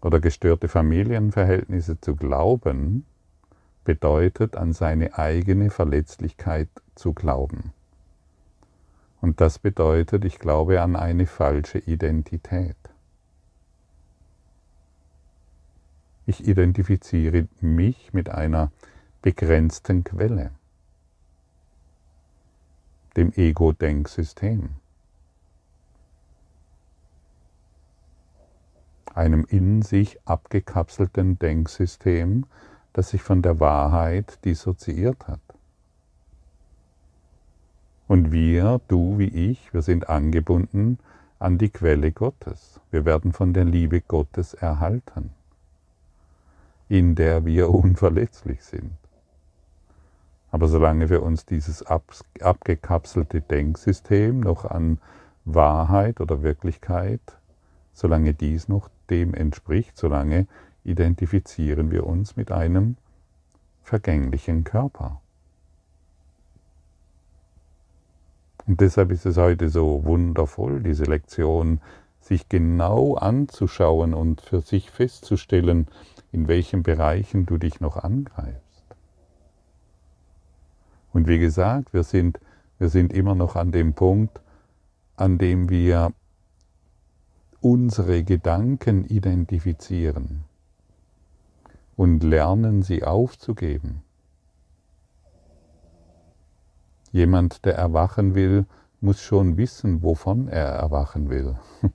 oder 0.00 0.20
gestörte 0.20 0.68
Familienverhältnisse 0.68 2.00
zu 2.00 2.16
glauben, 2.16 3.04
bedeutet 3.84 4.56
an 4.56 4.72
seine 4.72 5.18
eigene 5.18 5.70
Verletzlichkeit 5.70 6.68
zu 6.94 7.12
glauben. 7.12 7.72
Und 9.20 9.40
das 9.40 9.58
bedeutet, 9.58 10.24
ich 10.24 10.38
glaube 10.38 10.80
an 10.82 10.94
eine 10.94 11.26
falsche 11.26 11.78
Identität. 11.78 12.76
Ich 16.26 16.46
identifiziere 16.46 17.48
mich 17.60 18.12
mit 18.12 18.28
einer 18.28 18.70
begrenzten 19.22 20.04
Quelle 20.04 20.52
dem 23.16 23.32
Ego-Denksystem. 23.34 24.76
Einem 29.18 29.44
in 29.48 29.82
sich 29.82 30.16
abgekapselten 30.26 31.40
Denksystem, 31.40 32.46
das 32.92 33.08
sich 33.08 33.20
von 33.20 33.42
der 33.42 33.58
Wahrheit 33.58 34.44
dissoziiert 34.44 35.26
hat. 35.26 35.40
Und 38.06 38.30
wir, 38.30 38.80
du 38.86 39.18
wie 39.18 39.26
ich, 39.50 39.74
wir 39.74 39.82
sind 39.82 40.08
angebunden 40.08 41.00
an 41.40 41.58
die 41.58 41.68
Quelle 41.68 42.12
Gottes. 42.12 42.80
Wir 42.92 43.04
werden 43.04 43.32
von 43.32 43.52
der 43.52 43.64
Liebe 43.64 44.02
Gottes 44.02 44.54
erhalten, 44.54 45.30
in 46.88 47.16
der 47.16 47.44
wir 47.44 47.70
unverletzlich 47.74 48.62
sind. 48.62 48.96
Aber 50.52 50.68
solange 50.68 51.10
wir 51.10 51.24
uns 51.24 51.44
dieses 51.44 51.84
abgekapselte 51.84 53.40
Denksystem 53.40 54.38
noch 54.38 54.64
an 54.64 55.00
Wahrheit 55.44 56.20
oder 56.20 56.44
Wirklichkeit, 56.44 57.37
solange 57.98 58.32
dies 58.32 58.68
noch 58.68 58.88
dem 59.10 59.34
entspricht, 59.34 59.96
solange 59.96 60.46
identifizieren 60.84 61.90
wir 61.90 62.06
uns 62.06 62.36
mit 62.36 62.52
einem 62.52 62.96
vergänglichen 63.82 64.62
Körper. 64.62 65.20
Und 68.66 68.80
deshalb 68.80 69.10
ist 69.10 69.26
es 69.26 69.36
heute 69.36 69.68
so 69.68 70.04
wundervoll, 70.04 70.80
diese 70.80 71.04
Lektion 71.04 71.80
sich 72.20 72.48
genau 72.48 73.14
anzuschauen 73.14 74.14
und 74.14 74.42
für 74.42 74.60
sich 74.60 74.90
festzustellen, 74.90 75.88
in 76.30 76.46
welchen 76.46 76.84
Bereichen 76.84 77.46
du 77.46 77.56
dich 77.56 77.80
noch 77.80 77.96
angreifst. 77.96 78.84
Und 81.12 81.26
wie 81.26 81.38
gesagt, 81.38 81.92
wir 81.92 82.04
sind, 82.04 82.38
wir 82.78 82.90
sind 82.90 83.12
immer 83.12 83.34
noch 83.34 83.56
an 83.56 83.72
dem 83.72 83.94
Punkt, 83.94 84.40
an 85.16 85.38
dem 85.38 85.68
wir 85.68 86.12
unsere 87.68 88.24
Gedanken 88.24 89.04
identifizieren 89.04 90.44
und 91.96 92.22
lernen 92.22 92.80
sie 92.80 93.04
aufzugeben. 93.04 94.00
Jemand, 97.12 97.66
der 97.66 97.74
erwachen 97.74 98.34
will, 98.34 98.64
muss 99.02 99.20
schon 99.20 99.58
wissen, 99.58 100.02
wovon 100.02 100.48
er 100.48 100.68
erwachen 100.68 101.28
will. 101.28 101.56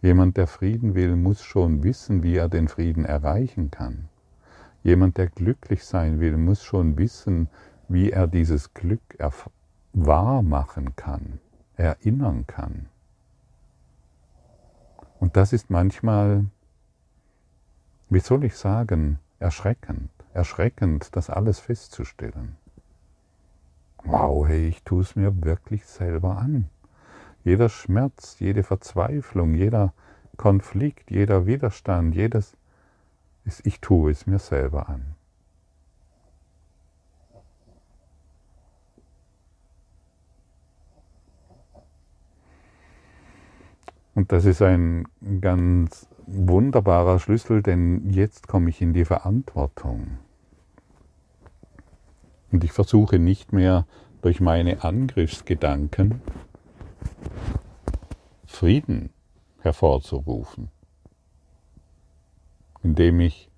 Jemand, 0.00 0.38
der 0.38 0.46
Frieden 0.46 0.94
will, 0.94 1.14
muss 1.14 1.42
schon 1.42 1.82
wissen, 1.82 2.22
wie 2.22 2.36
er 2.36 2.48
den 2.48 2.68
Frieden 2.68 3.04
erreichen 3.04 3.70
kann. 3.70 4.08
Jemand, 4.82 5.18
der 5.18 5.26
glücklich 5.26 5.84
sein 5.84 6.18
will, 6.18 6.38
muss 6.38 6.62
schon 6.62 6.96
wissen, 6.96 7.50
wie 7.88 8.10
er 8.10 8.26
dieses 8.26 8.72
Glück 8.72 9.18
wahr 9.92 10.40
machen 10.40 10.96
kann, 10.96 11.40
erinnern 11.76 12.46
kann. 12.46 12.88
Und 15.20 15.36
das 15.36 15.52
ist 15.52 15.70
manchmal, 15.70 16.46
wie 18.08 18.20
soll 18.20 18.44
ich 18.44 18.56
sagen, 18.56 19.18
erschreckend, 19.38 20.10
erschreckend, 20.32 21.16
das 21.16 21.30
alles 21.30 21.58
festzustellen. 21.58 22.56
Wow, 24.04 24.46
hey, 24.46 24.68
ich 24.68 24.82
tue 24.84 25.02
es 25.02 25.16
mir 25.16 25.44
wirklich 25.44 25.84
selber 25.84 26.38
an. 26.38 26.70
Jeder 27.44 27.68
Schmerz, 27.68 28.38
jede 28.38 28.62
Verzweiflung, 28.62 29.54
jeder 29.54 29.92
Konflikt, 30.36 31.10
jeder 31.10 31.46
Widerstand, 31.46 32.14
jedes 32.14 32.56
ich 33.64 33.80
tue 33.80 34.10
es 34.10 34.26
mir 34.26 34.38
selber 34.38 34.88
an. 34.88 35.14
Und 44.14 44.32
das 44.32 44.44
ist 44.44 44.62
ein 44.62 45.06
ganz 45.40 46.08
wunderbarer 46.26 47.18
Schlüssel, 47.18 47.62
denn 47.62 48.10
jetzt 48.10 48.48
komme 48.48 48.70
ich 48.70 48.82
in 48.82 48.92
die 48.92 49.04
Verantwortung. 49.04 50.18
Und 52.50 52.64
ich 52.64 52.72
versuche 52.72 53.18
nicht 53.18 53.52
mehr 53.52 53.86
durch 54.22 54.40
meine 54.40 54.82
Angriffsgedanken 54.82 56.20
Frieden 58.46 59.10
hervorzurufen 59.60 60.70
indem 62.82 63.20
ich 63.20 63.50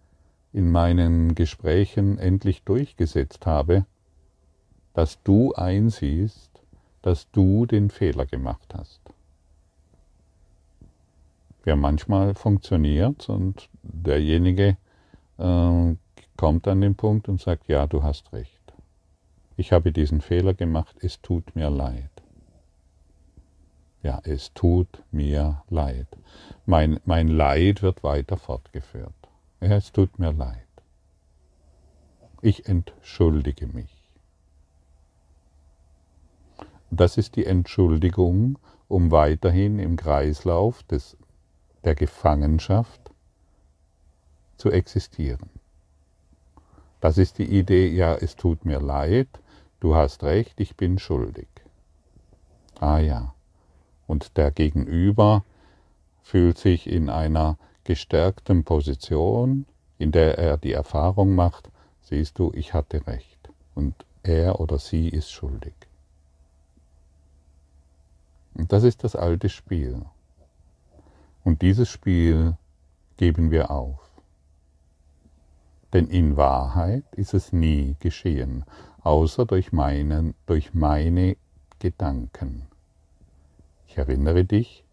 in 0.52 0.70
meinen 0.70 1.34
Gesprächen 1.34 2.18
endlich 2.18 2.64
durchgesetzt 2.64 3.46
habe, 3.46 3.86
dass 4.92 5.22
du 5.22 5.52
einsiehst, 5.54 6.50
dass 7.02 7.30
du 7.30 7.66
den 7.66 7.90
Fehler 7.90 8.26
gemacht 8.26 8.74
hast. 8.74 9.00
Ja, 11.64 11.76
manchmal 11.76 12.34
funktioniert 12.34 13.28
und 13.28 13.68
derjenige 13.82 14.76
äh, 15.38 15.94
kommt 16.36 16.66
an 16.68 16.80
den 16.80 16.94
Punkt 16.94 17.28
und 17.28 17.40
sagt, 17.40 17.68
ja, 17.68 17.86
du 17.86 18.02
hast 18.02 18.32
recht. 18.32 18.72
Ich 19.56 19.72
habe 19.72 19.92
diesen 19.92 20.22
Fehler 20.22 20.54
gemacht, 20.54 20.96
es 21.00 21.20
tut 21.20 21.54
mir 21.54 21.68
leid. 21.68 22.10
Ja, 24.02 24.20
es 24.24 24.54
tut 24.54 25.02
mir 25.10 25.62
leid. 25.68 26.06
Mein, 26.64 26.98
mein 27.04 27.28
Leid 27.28 27.82
wird 27.82 28.02
weiter 28.02 28.38
fortgeführt. 28.38 29.12
Ja, 29.60 29.76
es 29.76 29.92
tut 29.92 30.18
mir 30.18 30.32
leid. 30.32 30.66
Ich 32.40 32.66
entschuldige 32.66 33.66
mich. 33.66 33.94
Das 36.90 37.18
ist 37.18 37.36
die 37.36 37.44
Entschuldigung, 37.44 38.58
um 38.88 39.10
weiterhin 39.10 39.78
im 39.78 39.96
Kreislauf 39.96 40.82
des, 40.84 41.18
der 41.84 41.94
Gefangenschaft 41.94 43.10
zu 44.56 44.70
existieren. 44.70 45.50
Das 47.00 47.16
ist 47.16 47.38
die 47.38 47.58
Idee, 47.58 47.88
ja, 47.88 48.14
es 48.14 48.36
tut 48.36 48.64
mir 48.64 48.78
leid, 48.78 49.28
du 49.80 49.94
hast 49.94 50.22
recht, 50.22 50.60
ich 50.60 50.76
bin 50.76 50.98
schuldig. 50.98 51.48
Ah 52.78 52.98
ja, 52.98 53.34
und 54.06 54.36
der 54.36 54.50
Gegenüber 54.50 55.44
fühlt 56.22 56.58
sich 56.58 56.86
in 56.86 57.08
einer 57.08 57.58
gestärkten 57.84 58.64
Position, 58.64 59.66
in 59.98 60.12
der 60.12 60.38
er 60.38 60.58
die 60.58 60.72
Erfahrung 60.72 61.34
macht, 61.34 61.70
siehst 62.02 62.38
du, 62.38 62.52
ich 62.54 62.74
hatte 62.74 63.06
recht 63.06 63.50
und 63.74 63.94
er 64.22 64.60
oder 64.60 64.78
sie 64.78 65.08
ist 65.08 65.30
schuldig. 65.30 65.74
Und 68.54 68.72
das 68.72 68.82
ist 68.82 69.04
das 69.04 69.16
alte 69.16 69.48
Spiel. 69.48 70.04
Und 71.44 71.62
dieses 71.62 71.88
Spiel 71.88 72.56
geben 73.16 73.50
wir 73.50 73.70
auf. 73.70 73.98
Denn 75.92 76.06
in 76.06 76.36
Wahrheit 76.36 77.04
ist 77.16 77.34
es 77.34 77.52
nie 77.52 77.96
geschehen, 77.98 78.64
außer 79.02 79.46
durch, 79.46 79.72
meinen, 79.72 80.34
durch 80.46 80.74
meine 80.74 81.36
Gedanken. 81.78 82.66
Ich 83.88 83.98
erinnere 83.98 84.44
dich, 84.44 84.84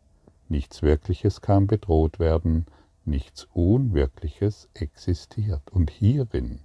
nichts 0.50 0.82
Wirkliches 0.82 1.42
kann 1.42 1.68
bedroht 1.68 2.20
werden, 2.20 2.66
nichts 3.06 3.48
Unwirkliches 3.54 4.70
existiert. 4.74 5.62
Und 5.72 5.92
hierin 5.92 6.60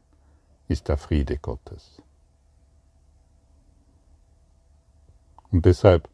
ist 0.69 0.89
der 0.89 0.97
Friede 0.97 1.37
Gottes. 1.37 2.01
Und 5.51 5.67
deshalb 5.67 6.09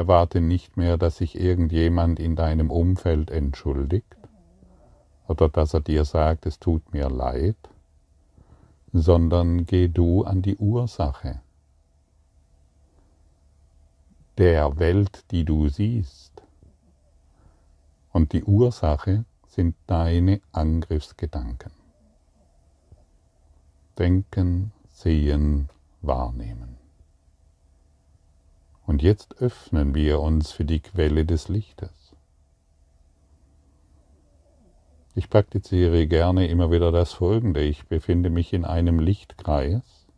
erwarte 0.00 0.40
nicht 0.40 0.78
mehr, 0.78 0.96
dass 0.96 1.18
sich 1.18 1.38
irgendjemand 1.38 2.18
in 2.18 2.34
deinem 2.34 2.70
Umfeld 2.70 3.30
entschuldigt 3.30 4.16
oder 5.28 5.50
dass 5.50 5.74
er 5.74 5.82
dir 5.82 6.06
sagt, 6.06 6.46
es 6.46 6.58
tut 6.58 6.94
mir 6.94 7.10
leid, 7.10 7.58
sondern 8.94 9.66
geh 9.66 9.88
du 9.88 10.24
an 10.24 10.40
die 10.40 10.56
Ursache 10.56 11.42
der 14.38 14.78
Welt, 14.78 15.30
die 15.32 15.44
du 15.44 15.68
siehst. 15.68 16.32
Und 18.10 18.32
die 18.32 18.44
Ursache 18.44 19.26
sind 19.48 19.76
deine 19.86 20.40
Angriffsgedanken. 20.52 21.72
Denken, 23.98 24.72
sehen, 24.88 25.68
wahrnehmen. 26.00 26.79
Und 28.90 29.02
jetzt 29.02 29.40
öffnen 29.40 29.94
wir 29.94 30.18
uns 30.18 30.50
für 30.50 30.64
die 30.64 30.80
Quelle 30.80 31.24
des 31.24 31.48
Lichtes. 31.48 32.16
Ich 35.14 35.30
praktiziere 35.30 36.08
gerne 36.08 36.48
immer 36.48 36.72
wieder 36.72 36.90
das 36.90 37.12
Folgende. 37.12 37.60
Ich 37.60 37.86
befinde 37.86 38.30
mich 38.30 38.52
in 38.52 38.64
einem 38.64 38.98
Lichtkreis. 38.98 40.08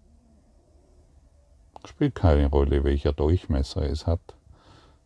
Spielt 1.85 2.15
keine 2.15 2.49
Rolle, 2.49 2.83
welcher 2.83 3.13
Durchmesser 3.13 3.83
es 3.83 4.07
hat. 4.07 4.23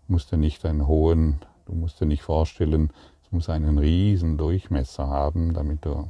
Du 0.07 0.13
musst 0.13 0.31
dir 0.31 0.37
nicht 0.37 0.65
einen 0.65 0.87
hohen, 0.87 1.45
du 1.65 1.73
musst 1.75 2.01
dir 2.01 2.07
nicht 2.07 2.23
vorstellen, 2.23 2.93
es 3.25 3.33
muss 3.33 3.49
einen 3.49 3.79
riesen 3.79 4.39
Durchmesser 4.39 5.09
haben, 5.09 5.55
damit 5.55 5.85
du 5.85 6.09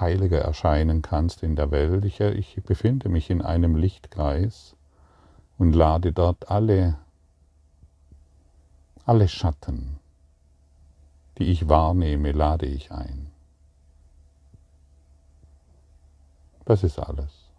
heiliger 0.00 0.38
erscheinen 0.38 1.02
kannst 1.02 1.42
in 1.42 1.56
der 1.56 1.70
Welt. 1.72 2.06
Ich, 2.06 2.20
ich 2.20 2.62
befinde 2.64 3.10
mich 3.10 3.28
in 3.28 3.42
einem 3.42 3.76
Lichtkreis 3.76 4.76
und 5.60 5.74
lade 5.74 6.14
dort 6.14 6.50
alle, 6.50 6.96
alle 9.04 9.28
Schatten, 9.28 9.98
die 11.36 11.44
ich 11.44 11.68
wahrnehme, 11.68 12.32
lade 12.32 12.64
ich 12.64 12.90
ein. 12.90 13.30
Das 16.64 16.82
ist 16.82 16.98
alles. 16.98 17.50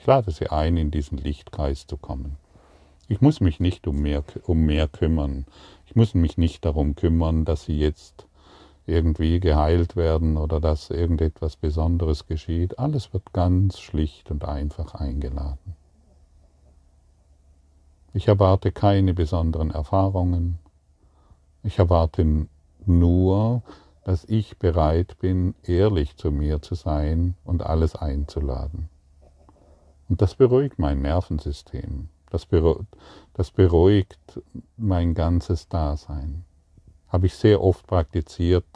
Ich 0.00 0.06
lade 0.06 0.32
sie 0.32 0.50
ein, 0.50 0.76
in 0.76 0.90
diesen 0.90 1.16
Lichtkreis 1.16 1.86
zu 1.86 1.96
kommen. 1.96 2.38
Ich 3.06 3.20
muss 3.20 3.40
mich 3.40 3.60
nicht 3.60 3.86
um 3.86 4.00
mehr, 4.00 4.24
um 4.42 4.66
mehr 4.66 4.88
kümmern. 4.88 5.46
Ich 5.86 5.94
muss 5.94 6.14
mich 6.14 6.38
nicht 6.38 6.64
darum 6.64 6.96
kümmern, 6.96 7.44
dass 7.44 7.66
sie 7.66 7.78
jetzt 7.78 8.26
irgendwie 8.84 9.38
geheilt 9.38 9.94
werden 9.94 10.36
oder 10.36 10.58
dass 10.60 10.90
irgendetwas 10.90 11.54
Besonderes 11.54 12.26
geschieht. 12.26 12.80
Alles 12.80 13.12
wird 13.12 13.32
ganz 13.32 13.78
schlicht 13.78 14.32
und 14.32 14.44
einfach 14.44 14.96
eingeladen. 14.96 15.76
Ich 18.18 18.26
erwarte 18.26 18.72
keine 18.72 19.14
besonderen 19.14 19.70
Erfahrungen. 19.70 20.58
Ich 21.62 21.78
erwarte 21.78 22.48
nur, 22.84 23.62
dass 24.02 24.24
ich 24.24 24.58
bereit 24.58 25.16
bin, 25.20 25.54
ehrlich 25.62 26.16
zu 26.16 26.32
mir 26.32 26.60
zu 26.60 26.74
sein 26.74 27.36
und 27.44 27.62
alles 27.62 27.94
einzuladen. 27.94 28.88
Und 30.08 30.20
das 30.20 30.34
beruhigt 30.34 30.80
mein 30.80 31.00
Nervensystem, 31.00 32.08
das 32.28 32.44
beruhigt, 32.44 32.86
das 33.34 33.52
beruhigt 33.52 34.42
mein 34.76 35.14
ganzes 35.14 35.68
Dasein. 35.68 36.44
Habe 37.06 37.26
ich 37.26 37.34
sehr 37.34 37.62
oft 37.62 37.86
praktiziert, 37.86 38.66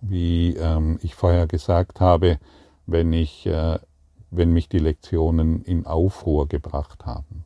wie 0.00 0.56
ähm, 0.56 0.98
ich 1.02 1.14
vorher 1.14 1.46
gesagt 1.46 2.00
habe, 2.00 2.40
wenn, 2.86 3.12
ich, 3.12 3.46
äh, 3.46 3.78
wenn 4.32 4.52
mich 4.52 4.68
die 4.68 4.80
Lektionen 4.80 5.62
in 5.62 5.86
Aufruhr 5.86 6.48
gebracht 6.48 7.06
haben. 7.06 7.44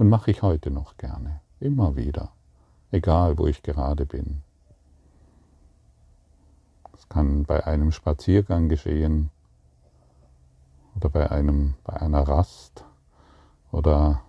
Und 0.00 0.08
mache 0.08 0.30
ich 0.30 0.40
heute 0.40 0.70
noch 0.70 0.96
gerne, 0.96 1.42
immer 1.60 1.94
wieder, 1.94 2.32
egal 2.90 3.36
wo 3.36 3.46
ich 3.46 3.62
gerade 3.62 4.06
bin. 4.06 4.40
Kann 7.10 7.44
bei 7.44 7.66
einem 7.66 7.92
Spaziergang 7.92 8.70
geschehen. 8.70 9.28
Oder 10.96 11.10
bei, 11.10 11.30
einem, 11.30 11.74
bei 11.84 12.00
einer 12.00 12.26
Rast. 12.26 12.82
Oder 13.72 14.22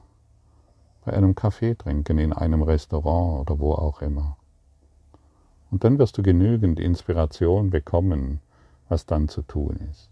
bei 1.06 1.14
einem 1.14 1.36
Kaffee 1.36 1.76
trinken, 1.76 2.18
in 2.18 2.34
einem 2.34 2.64
Restaurant 2.64 3.40
oder 3.40 3.58
wo 3.62 3.72
auch 3.72 4.02
immer. 4.02 4.36
Und 5.72 5.86
dann 5.86 5.98
wirst 6.00 6.18
du 6.18 6.22
genügend 6.22 6.82
Inspiration 6.82 7.70
bekommen, 7.70 8.42
was 8.90 9.06
dann 9.06 9.30
zu 9.30 9.42
tun 9.42 9.78
ist. 9.90 10.11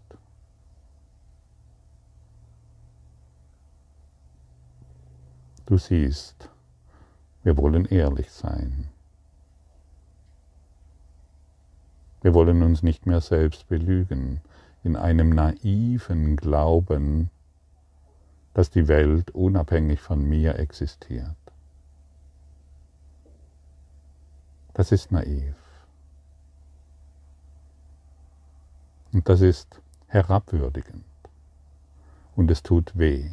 Du 5.70 5.78
siehst, 5.78 6.50
wir 7.44 7.56
wollen 7.56 7.84
ehrlich 7.84 8.32
sein. 8.32 8.88
Wir 12.22 12.34
wollen 12.34 12.64
uns 12.64 12.82
nicht 12.82 13.06
mehr 13.06 13.20
selbst 13.20 13.68
belügen 13.68 14.40
in 14.82 14.96
einem 14.96 15.30
naiven 15.30 16.34
Glauben, 16.34 17.30
dass 18.52 18.70
die 18.70 18.88
Welt 18.88 19.30
unabhängig 19.30 20.00
von 20.00 20.28
mir 20.28 20.58
existiert. 20.58 21.36
Das 24.74 24.90
ist 24.90 25.12
naiv. 25.12 25.54
Und 29.12 29.28
das 29.28 29.40
ist 29.40 29.80
herabwürdigend. 30.08 31.04
Und 32.34 32.50
es 32.50 32.64
tut 32.64 32.98
weh. 32.98 33.30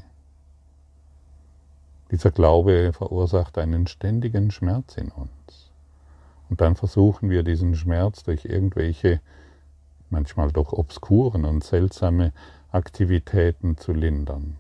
Dieser 2.12 2.32
Glaube 2.32 2.94
verursacht 2.94 3.58
einen 3.58 3.86
ständigen 3.86 4.50
Schmerz 4.52 4.96
in 4.96 5.10
uns. 5.10 5.72
Und 6.50 6.62
dann 6.62 6.76
versuchen 6.76 7.30
wir 7.30 7.44
diesen 7.44 7.76
Schmerz 7.76 8.24
durch 8.24 8.46
irgendwelche, 8.46 9.20
manchmal 10.10 10.54
doch 10.54 10.72
obskuren 10.72 11.44
und 11.44 11.66
seltsame 11.66 12.32
Aktivitäten 12.72 13.76
zu 13.76 13.92
lindern. 13.92 14.58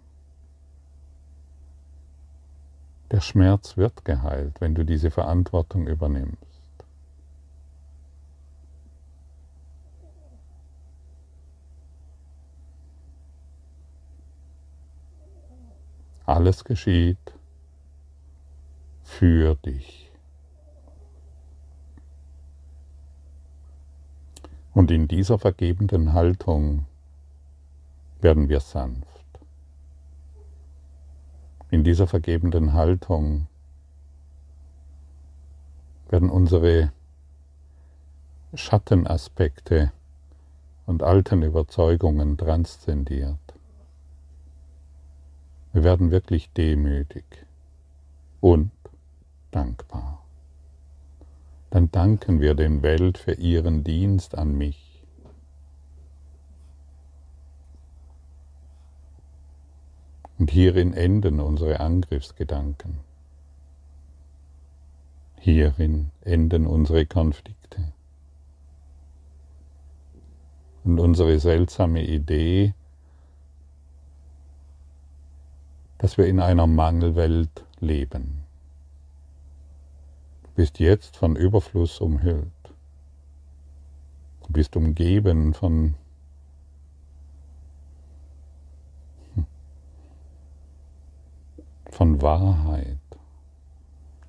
Der 3.12 3.22
Schmerz 3.22 3.78
wird 3.78 4.04
geheilt, 4.04 4.60
wenn 4.60 4.76
du 4.76 4.84
diese 4.84 5.10
Verantwortung 5.10 5.88
übernimmst. 5.88 6.36
Alles 16.26 16.66
geschieht 16.66 17.37
für 19.08 19.56
dich. 19.56 20.12
Und 24.74 24.92
in 24.92 25.08
dieser 25.08 25.40
vergebenden 25.40 26.14
Haltung 26.14 26.86
werden 28.20 28.48
wir 28.48 28.60
sanft. 28.60 29.26
In 31.72 31.84
dieser 31.84 32.06
vergebenden 32.06 32.74
Haltung 32.74 33.48
werden 36.10 36.30
unsere 36.30 36.92
Schattenaspekte 38.54 39.92
und 40.86 41.02
alten 41.02 41.42
Überzeugungen 41.42 42.38
transzendiert. 42.38 43.40
Wir 45.74 45.84
werden 45.84 46.12
wirklich 46.12 46.52
demütig 46.52 47.26
und 48.42 48.72
dankbar 49.58 50.18
dann 51.70 51.92
danken 51.92 52.40
wir 52.40 52.56
den 52.56 52.82
Welt 52.82 53.18
für 53.18 53.34
ihren 53.34 53.84
Dienst 53.84 54.38
an 54.38 54.58
mich. 54.58 55.04
Und 60.40 60.52
hierin 60.52 60.94
enden 60.94 61.40
unsere 61.40 61.80
Angriffsgedanken. 61.80 63.00
Hierin 65.40 66.12
enden 66.22 66.68
unsere 66.68 67.06
Konflikte. 67.06 67.94
Und 70.84 71.00
unsere 71.00 71.40
seltsame 71.40 72.06
Idee, 72.06 72.74
dass 75.98 76.18
wir 76.18 76.28
in 76.28 76.40
einer 76.40 76.68
Mangelwelt 76.68 77.66
leben 77.80 78.47
bist 80.58 80.80
jetzt 80.80 81.16
von 81.16 81.36
Überfluss 81.36 82.02
umhüllt. 82.02 82.52
Du 84.42 84.54
bist 84.54 84.76
umgeben 84.76 85.54
von 85.54 85.94
von 91.92 92.22
Wahrheit, 92.24 92.98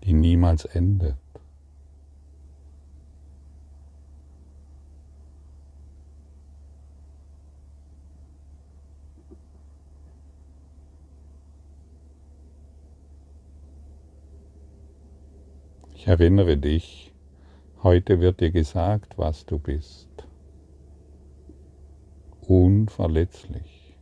die 0.05 0.13
niemals 0.13 0.67
endet. 0.67 1.17
Erinnere 16.09 16.57
dich, 16.57 17.13
heute 17.83 18.19
wird 18.19 18.41
dir 18.41 18.51
gesagt, 18.51 19.19
was 19.19 19.45
du 19.45 19.59
bist. 19.59 20.09
Unverletzlich. 22.41 23.95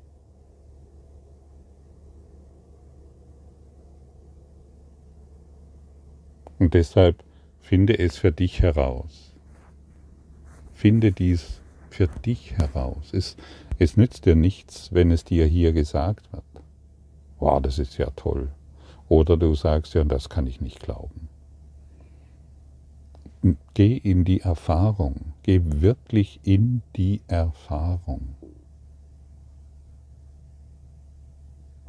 Und 6.61 6.75
deshalb 6.75 7.25
finde 7.59 7.99
es 7.99 8.19
für 8.19 8.31
dich 8.31 8.63
heraus. 8.63 9.35
Finde 10.75 11.11
dies 11.11 11.61
für 11.91 12.07
dich 12.07 12.53
heraus. 12.57 13.13
Es, 13.15 13.37
es 13.81 13.97
nützt 13.97 14.27
dir 14.27 14.37
nichts, 14.37 14.93
wenn 14.93 15.11
es 15.11 15.25
dir 15.25 15.45
hier 15.47 15.73
gesagt 15.73 16.33
wird. 16.33 16.45
Wow, 17.41 17.61
das 17.61 17.81
ist 17.81 17.99
ja 17.99 18.11
toll. 18.15 18.53
Oder 19.09 19.37
du 19.37 19.57
sagst 19.57 19.95
ja, 19.95 20.05
das 20.05 20.29
kann 20.29 20.47
ich 20.47 20.61
nicht 20.61 20.79
glauben. 20.79 21.26
Geh 23.75 23.97
in 23.97 24.25
die 24.25 24.41
Erfahrung. 24.41 25.35
Geh 25.43 25.61
wirklich 25.65 26.41
in 26.43 26.83
die 26.97 27.21
Erfahrung. 27.29 28.35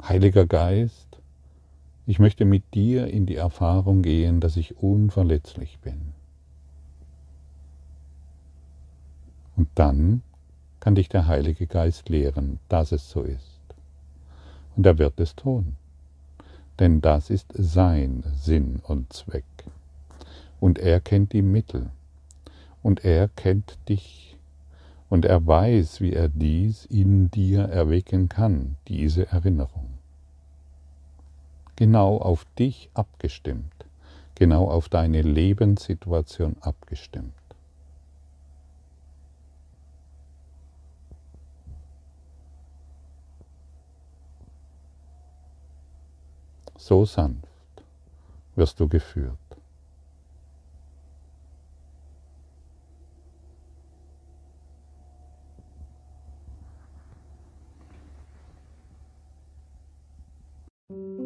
Heiliger 0.02 0.46
Geist, 0.46 1.20
ich 2.06 2.18
möchte 2.18 2.44
mit 2.44 2.62
dir 2.74 3.08
in 3.08 3.26
die 3.26 3.36
Erfahrung 3.36 4.02
gehen, 4.02 4.40
dass 4.40 4.56
ich 4.56 4.78
unverletzlich 4.78 5.78
bin. 5.80 6.14
Und 9.56 9.68
dann 9.74 10.22
kann 10.80 10.94
dich 10.94 11.08
der 11.08 11.26
Heilige 11.26 11.66
Geist 11.66 12.08
lehren, 12.08 12.60
dass 12.68 12.92
es 12.92 13.10
so 13.10 13.22
ist. 13.22 13.60
Und 14.76 14.86
er 14.86 14.98
wird 14.98 15.18
es 15.18 15.34
tun. 15.34 15.76
Denn 16.78 17.00
das 17.00 17.28
ist 17.28 17.52
sein 17.54 18.22
Sinn 18.36 18.80
und 18.84 19.12
Zweck. 19.12 19.44
Und 20.60 20.78
er 20.78 21.00
kennt 21.00 21.32
die 21.32 21.42
Mittel. 21.42 21.90
Und 22.82 23.04
er 23.04 23.28
kennt 23.28 23.78
dich. 23.88 24.36
Und 25.08 25.24
er 25.24 25.46
weiß, 25.46 26.00
wie 26.00 26.12
er 26.12 26.28
dies 26.28 26.84
in 26.86 27.30
dir 27.30 27.62
erwecken 27.62 28.28
kann, 28.28 28.76
diese 28.88 29.28
Erinnerung. 29.28 29.98
Genau 31.76 32.18
auf 32.18 32.44
dich 32.58 32.90
abgestimmt. 32.94 33.86
Genau 34.34 34.70
auf 34.70 34.88
deine 34.88 35.22
Lebenssituation 35.22 36.56
abgestimmt. 36.60 37.32
so 46.88 47.04
sanft 47.04 47.44
wirst 48.56 48.80
du 48.80 48.88
geführt. 48.88 49.47
you 60.90 61.17